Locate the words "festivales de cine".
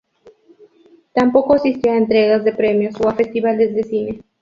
3.13-4.19